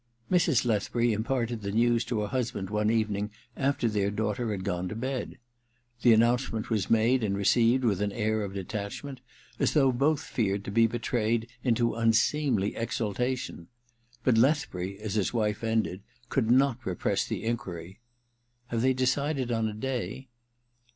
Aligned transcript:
Mrs. 0.31 0.65
Lethbury 0.65 1.13
imparted 1.13 1.61
the 1.61 1.71
news 1.71 2.03
to 2.05 2.21
her 2.21 2.27
husband 2.29 2.71
one 2.71 2.89
evening 2.89 3.29
after 3.55 3.87
their 3.87 4.09
daughter 4.09 4.49
had 4.49 4.63
gone 4.63 4.87
to 4.89 4.95
bed. 4.95 5.37
The 6.01 6.11
announcement 6.11 6.71
was 6.71 6.89
made 6.89 7.23
and 7.23 7.37
received 7.37 7.83
with 7.85 8.01
an 8.01 8.11
air 8.11 8.41
of 8.41 8.55
detachment, 8.55 9.21
as 9.59 9.73
though 9.73 9.91
both 9.91 10.23
feared 10.23 10.65
to 10.65 10.71
be 10.71 10.87
betrayed 10.87 11.47
into 11.63 11.95
un 11.95 12.13
seemly 12.13 12.75
exultation; 12.75 13.67
but 14.23 14.39
Lethbury, 14.39 14.97
as 14.97 15.13
his 15.13 15.35
wife 15.35 15.63
ended, 15.63 16.01
could 16.29 16.49
not 16.49 16.83
repress 16.83 17.27
the 17.27 17.43
enquiry, 17.43 17.99
*Have 18.69 18.81
they 18.81 18.93
decided 18.95 19.51
on 19.51 19.67
a 19.67 19.73
day 19.75 20.29